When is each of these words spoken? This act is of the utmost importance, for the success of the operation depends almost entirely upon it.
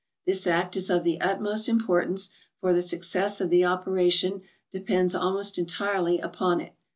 This 0.25 0.47
act 0.47 0.75
is 0.75 0.89
of 0.89 1.03
the 1.03 1.21
utmost 1.21 1.69
importance, 1.69 2.31
for 2.59 2.73
the 2.73 2.81
success 2.81 3.39
of 3.39 3.51
the 3.51 3.63
operation 3.63 4.41
depends 4.71 5.13
almost 5.13 5.59
entirely 5.59 6.17
upon 6.17 6.59
it. 6.59 6.73